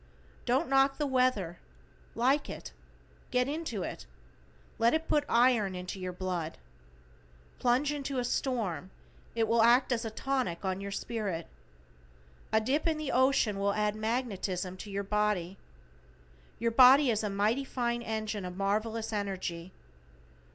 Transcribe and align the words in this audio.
Don't 0.45 0.67
knock 0.67 0.97
the 0.97 1.05
weather, 1.05 1.59
like 2.15 2.49
it, 2.49 2.71
get 3.29 3.47
into 3.47 3.83
it, 3.83 4.07
let 4.79 4.95
it 4.95 5.07
put 5.07 5.23
iron 5.29 5.75
into 5.75 5.99
your 5.99 6.11
blood. 6.11 6.57
Plunge 7.59 7.93
into 7.93 8.17
a 8.17 8.23
storm, 8.25 8.89
it 9.35 9.47
will 9.47 9.61
act 9.61 9.91
as 9.91 10.11
tonic 10.15 10.65
on 10.65 10.81
your 10.81 10.89
spirit. 10.89 11.45
A 12.51 12.59
dip 12.59 12.87
in 12.87 12.97
the 12.97 13.11
ocean 13.11 13.59
will 13.59 13.73
add 13.75 13.95
magnetism 13.95 14.75
to 14.77 14.89
your 14.89 15.03
body. 15.03 15.59
Your 16.57 16.71
body 16.71 17.11
is 17.11 17.23
a 17.23 17.29
mighty 17.29 17.63
fine 17.63 18.01
engine 18.01 18.43
of 18.43 18.57
marvelous 18.57 19.13
energy. 19.13 19.71